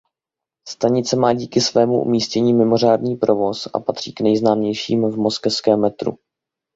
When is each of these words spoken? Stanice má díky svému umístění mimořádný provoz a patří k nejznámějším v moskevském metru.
Stanice 0.67 1.15
má 1.15 1.33
díky 1.33 1.61
svému 1.61 2.01
umístění 2.01 2.53
mimořádný 2.53 3.15
provoz 3.15 3.67
a 3.73 3.79
patří 3.79 4.13
k 4.13 4.21
nejznámějším 4.21 5.09
v 5.09 5.17
moskevském 5.17 5.79
metru. 5.79 6.17